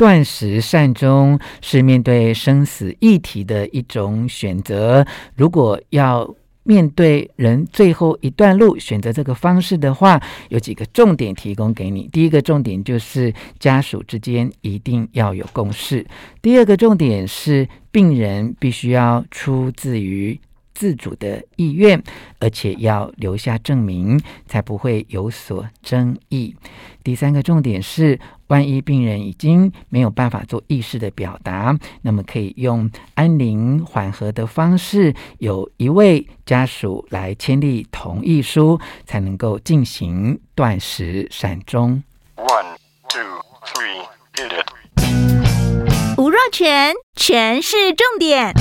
[0.00, 5.06] 断食善终是面对生死议题的一种选择。
[5.36, 10.18] 如果要面对人最后一段路，选择这个方式的话，
[10.48, 12.08] 有几个重点提供给你。
[12.10, 16.02] 第一个重点就是家属之间一定要有共识；
[16.40, 20.40] 第二个重点是病人必须要出自于。
[20.80, 22.02] 自主的意愿，
[22.38, 26.56] 而且要留下证明，才不会有所争议。
[27.04, 42.02] 第三个重点是，万一病人已经没有办法做意识的表达，那么可以用安宁缓和的方式，有一位家属来签立同意书，才能够进行断食闪终。
[42.36, 42.76] One,
[43.10, 43.20] two,
[43.66, 46.16] three, get it。
[46.16, 48.54] 吴若权，权式重点。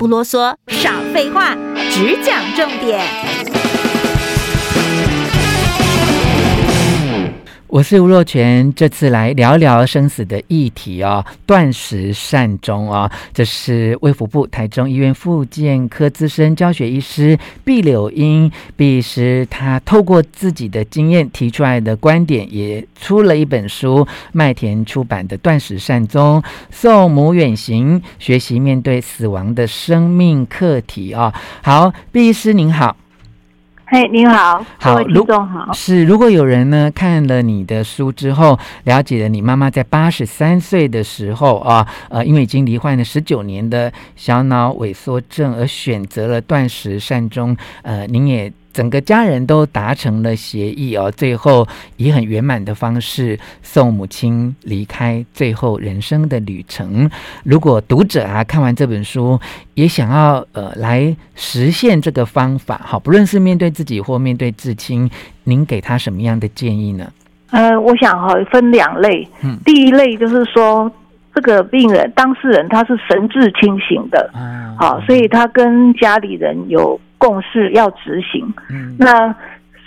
[0.00, 1.54] 不啰嗦，少废话，
[1.90, 3.49] 只讲重点。
[7.70, 31.32] 我是吴若权，这次来聊聊生死的议题哦，断食善终哦，这是卫福部台中医院复健科资深教学医师毕柳英毕医师，他透过自己的经验提出来的观点，也出了一本书，麦田出版的《断食善终：送母远行，学习面对死亡的生命课题》哦。
[31.62, 32.96] 好，毕医师您好。
[33.92, 35.72] 嘿，你好，好，各位听众好。
[35.72, 48.52] 是，如果有人呢看了你的书之后，了解了你妈妈在八十三岁的时候啊，呃，因为已经罹患了十九年的小脑萎缩症，而选择了断食善终，呃，您也。
[48.72, 57.10] 整个家人都达成了协议哦，最后以很圆满的方式送母亲离开最后人生的旅程。
[57.44, 59.38] 如果读者啊看完这本书，
[59.74, 65.10] 也想要呃来实现这个方法，好，不论是面对自己或面对至亲，
[65.44, 67.12] 您给他什么样的建议呢？
[67.50, 70.90] 呃，我想哈分两类，嗯，第一类就是说
[71.34, 76.98] 这个病人当事人他是神志清醒的，嗯，好，所以他跟家里人有。
[77.20, 79.34] 共识要执行，嗯，那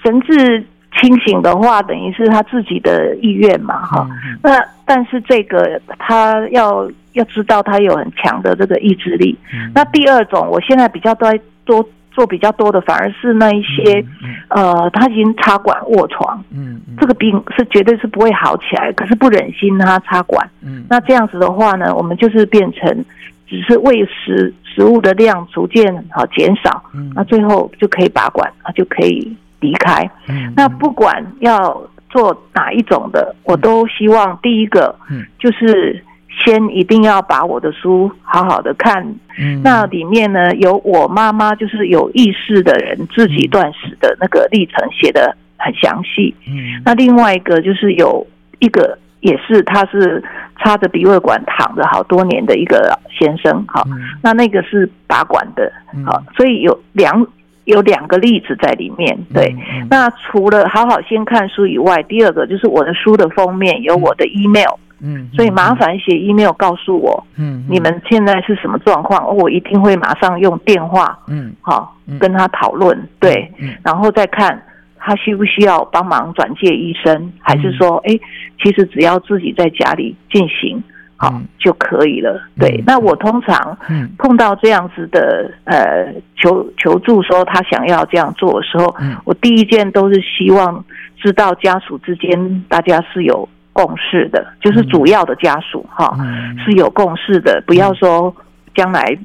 [0.04, 0.64] 神志
[1.02, 4.38] 清醒的话，等于是他自己的意愿嘛，哈、嗯。
[4.44, 9.36] 那但是这个他要要知道，他有很强的这个意志力。
[9.52, 11.34] 嗯、那第二种，我现在比较多
[11.66, 14.06] 多做比较多的，反而是那一些，
[14.50, 16.96] 呃，他已经插管卧床，嗯，嗯。
[17.00, 23.04] 这个病是绝对是不会好起来，可是不忍心他插管，嗯，那这样子的话呢，我们就是变成。
[23.46, 30.10] 只是喂食食物的量逐渐好减少，嗯，那最后就可以拔管，啊，就可以离开。
[30.28, 36.04] 嗯，那不管要做哪一种的，我都希望第一个，嗯，就是
[36.44, 39.06] 先一定要把我的书好好的看。
[39.38, 46.34] 嗯，那里面呢，有我妈妈就是有意识的人自己断食的那个历程写的很详细。
[46.48, 48.26] 嗯，那另外一个就是有
[48.60, 50.24] 一个也是他是。
[50.64, 53.84] 插着鼻胃管躺着好多年的一个先生，好，
[54.22, 55.70] 那那个是拔管的，
[56.06, 57.28] 好，所以有两
[57.66, 59.54] 有两个例子在里面，对。
[59.90, 73.52] 那除了好好先看书以外，第二个就是我的书的封面有我的 email，嗯，所以麻烦写 email 告诉我，嗯，你们现在是什么状况，我一定会马上用电话，嗯，好，跟他讨论，对，
[73.84, 74.62] 然后再看。
[75.06, 78.22] 他需不需要帮忙转介医生，还是说，哎、欸，
[78.64, 80.82] 其实只要自己在家里进行
[81.18, 82.42] 好、嗯、就可以了？
[82.58, 83.78] 对，嗯、那我通常
[84.18, 90.82] 碰到这样子的呃求求助，说他想要这样做的时候，嗯、我第一件都是希望
[91.18, 98.34] 知道家属之间大家是有共识的，就是主要的家属哈、嗯、是有共识的，不要说
[98.74, 99.18] 将来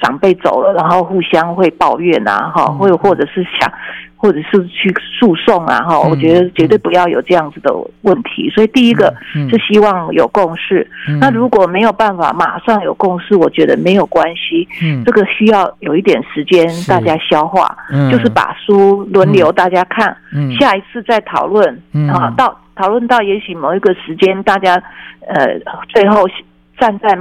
[0.00, 3.72] 长辈走了，然后互相会抱怨啊，哈，或或者是想。
[4.20, 8.50] 或者是去诉讼啊，哈，我觉得绝对不要有这样子的问题。
[8.50, 9.14] 所以第一个
[9.48, 10.86] 是希望有共识。
[11.18, 14.68] 那如果没有办法马上有共识，我觉得没有关系。
[14.82, 17.74] 嗯，这个需要有一点时间大家消化。
[17.90, 21.82] 嗯，就是把书轮流大家看，嗯，下一次再讨论。
[21.94, 24.74] 嗯，啊，到讨论到也许某一个时间，大家
[25.26, 25.58] 呃
[25.88, 26.28] 最后
[26.78, 27.18] 站在。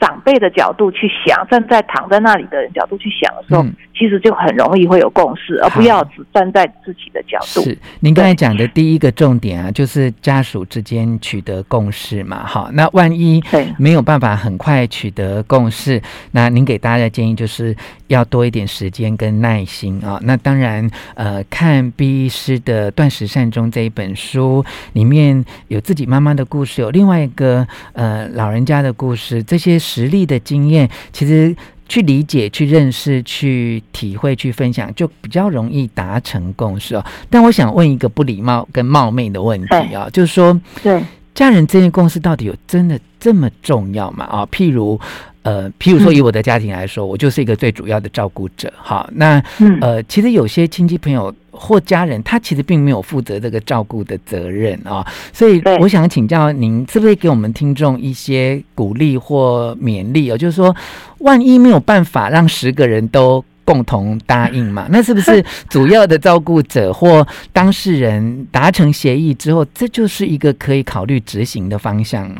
[0.00, 7.62] 长辈的角度去想，站在躺在那里的人角度去想的时候，嗯、其实就很容易会有共识，而不要只站在自己的角度。
[7.62, 12.46] 是您刚才讲的第一个重点啊，就是家属之间取得共识嘛。
[12.46, 13.42] 好，那万一
[13.76, 16.00] 没有办法很快取得共识，
[16.32, 17.76] 那您给大家的建议就是
[18.06, 20.18] 要多一点时间跟耐心啊。
[20.22, 24.64] 那当然，呃，看毕医师的《断食善终》这一本书，
[24.94, 29.78] 里面有自己妈妈的故事，有另外一个呃老人家的故事，这些。
[29.90, 31.54] 实力的经验，其实
[31.88, 37.04] 去理解、去认识、去体会、去分享，就比较容易达成共识哦。
[37.28, 41.02] 但我想问一个不礼貌跟冒昧的问题啊，对就是说，对
[41.34, 44.24] 家人之间共识到底有真的这么重要吗？
[44.26, 45.00] 啊，譬如。
[45.42, 48.70] 呃，譬如说以我的家庭来说，嗯、我就是一个最主要的照顾者。
[48.76, 55.06] 好，那、嗯、呃，其实有些亲戚朋友或家人，他其实并没有负责这个照顾的责任啊。
[55.32, 60.36] 所以我想请教您，是不是给我们听众一些鼓励或勉励哦？
[60.36, 60.74] 就是说，
[61.18, 72.30] 万一没有办法让十个人都共同答应嘛，那是不是主要的照顾者或当事人达成协议之后，这就是一个可以考虑执行的方向？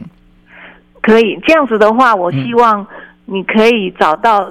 [1.02, 2.86] 可以这样子的话，我希望
[3.26, 4.50] 你可以找到。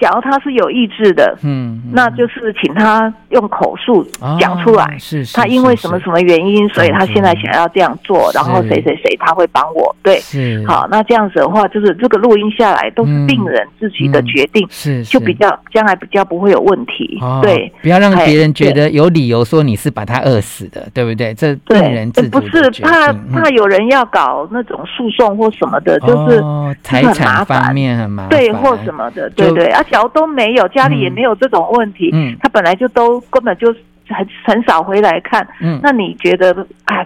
[0.00, 4.04] 假如他是有意志的，嗯，那就是请他用口述
[4.40, 10.64] 讲出来，是是，他因为什么什么原因，所以他现在想要这样做，然后谁谁谁他会帮我，对，是。
[10.66, 21.32] 好，那这样子的话，就是这个录音下来都是病人自己的决定，是就比较将来比较不会有问题，对，不要让别人觉得有理由说你是把他饿死的，对不对？
[21.34, 26.42] 这病人不是怕怕有人要搞那种诉讼或什么的，就是
[26.82, 29.66] 财产方面很麻烦，对，或什么的，对对。
[29.66, 29.82] 啊。
[29.90, 33.74] 假如都没有，家里也没有这种问题，嗯，他本来就都根本就
[34.08, 36.54] 很很少回来看，嗯，那你觉得
[36.84, 37.04] 啊，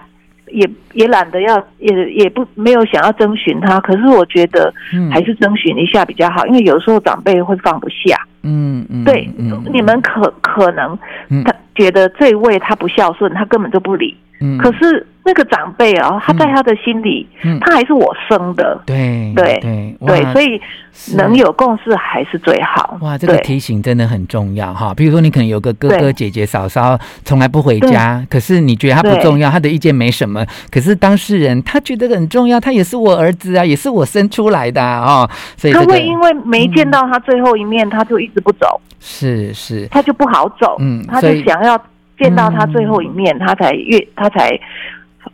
[0.51, 4.73] 也也懒得要，也也不没有想要征询他，可是我觉得
[5.11, 9.29] 还是征询一下比较好，因为有时候长辈会放不下，嗯嗯，对，
[9.71, 10.97] 你们可可能
[11.43, 15.05] 他觉得这位他不孝顺，他根本就不理，嗯，可是。
[15.25, 20.59] 那个长辈哦，他在他的心里，嗯、他还是我生的，对对对对，所以
[21.17, 22.97] 能有共识还是最好。
[23.01, 24.93] 哇，这个提醒真的很重要哈。
[24.95, 41.79] 比如说，你可能有个哥哥姐姐嫂嫂从来不回家，可是你觉得他不重要，他的意见没什么，可是当事人他觉得很重要，他也是我儿子啊，也是我生出来的啊，所以、这个、他会因为没见到他最后一面，嗯、他就一直不走，是是，他就不好走，嗯，他就想要
[42.17, 44.57] 见到他最后一面，嗯、他才越他才。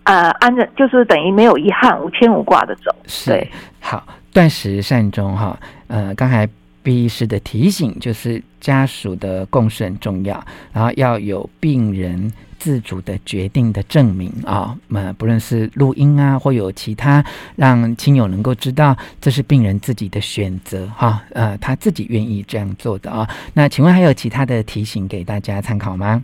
[0.06, 2.96] 呃，安着就是等于没有遗憾，无牵无挂的走。
[3.06, 5.60] 是对好，断食善终哈。
[5.88, 6.48] 呃，刚才
[6.82, 14.78] 毕医师的提醒就是家属的共识很重要，然后要有病人自主的决定的证明啊。
[14.90, 17.26] 那、呃、不论是录音啊，或有其他
[17.56, 21.20] 让亲友能够知道这是病人自己的选择哈。
[21.34, 23.28] 呃，他自己愿意这样做的啊。
[23.54, 26.24] 那请问还有其他的提醒给大家参考吗？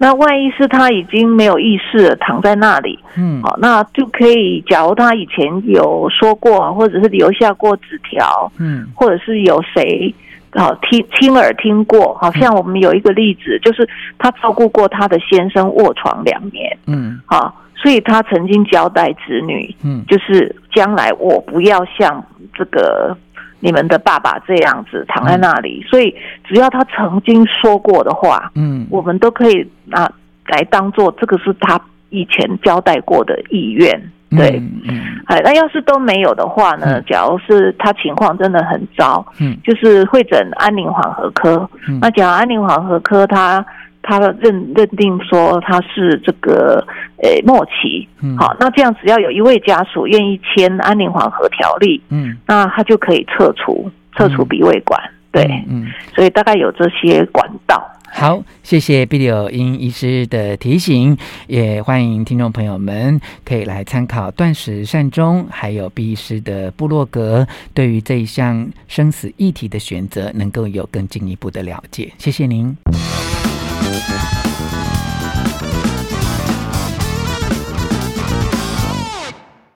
[0.00, 10.14] 那万一是他已经没有意识了，躺在那里，嗯，好，那就可以，假如他以前有说过，或者是留下过纸条，嗯，或者是有谁，
[10.54, 22.24] 好听亲耳听过，好像我们有一个例子，就是他照顾过他的先生卧床两年，嗯，好，所以他曾经交代子女，嗯，就是将来我不要像
[22.54, 23.16] 这个。
[23.60, 26.14] 你们的爸爸这样子躺在那里，嗯、所以
[26.44, 30.10] 只要他曾经说过的话，嗯，我们都可以拿
[30.46, 33.90] 来当做这个是他以前交代过的意愿，
[34.30, 36.98] 对，嗯，哎、嗯，那要是都没有的话呢？
[36.98, 43.64] 嗯、假如是他情况真的很糟，嗯，就是会诊安宁缓和科，嗯、那假如安宁缓和科他。
[44.08, 46.82] 他认认定说他是这个
[47.22, 57.86] 诶末期，嗯，好，那这样只要有一位家属愿意签安宁缓和条例，嗯，那他就可以撤除撤除鼻胃管，嗯、对，嗯，嗯，所以大概有这些管道。
[58.10, 61.14] 好，谢谢毕柳英医师的提醒，
[61.46, 72.10] 也欢迎听众朋友们可以来参考断食善终，还有毕医师的部落格，对于这一项生死议题的选择，能够有更进一步的了解。
[72.16, 72.74] 谢谢您。